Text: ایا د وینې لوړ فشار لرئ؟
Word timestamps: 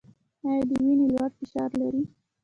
ایا 0.47 0.61
د 0.69 0.71
وینې 0.83 1.05
لوړ 1.11 1.29
فشار 1.37 1.69
لرئ؟ 1.79 2.03